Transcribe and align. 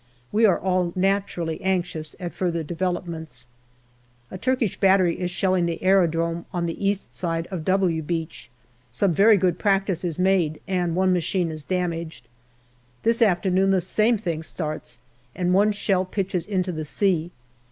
We 0.31 0.47
are 0.47 0.57
all 0.59 0.93
naturally 0.95 1.61
anxious 1.61 2.15
at 2.19 2.33
further 2.33 2.63
developments. 2.63 3.45
102 4.29 4.31
GALLIPOLI 4.31 4.39
DIARY 4.39 4.39
A 4.39 4.41
Turkish 4.67 4.79
battery 4.79 5.19
is 5.25 5.29
shelling 5.29 5.65
the 5.67 5.83
aerodrome 5.83 6.47
on 6.51 6.65
the 6.65 6.83
east 6.89 7.13
side 7.13 7.45
of" 7.51 7.63
W" 7.65 8.01
Beach. 8.01 8.49
Some 8.91 9.13
very 9.13 9.37
good 9.37 9.59
practice 9.59 10.03
is 10.03 10.17
made 10.17 10.59
and 10.67 10.95
one 10.95 11.13
machine 11.13 11.51
is 11.51 11.63
damaged. 11.63 12.27
This 13.03 13.21
afternoon 13.21 13.69
the 13.69 13.79
same 13.79 14.17
thing 14.17 14.41
starts, 14.41 14.97
and 15.35 15.53
one 15.53 15.71
shell 15.71 16.03
pitches 16.05 16.47
into 16.47 16.71
the 16.71 16.85
sea. 16.85 17.29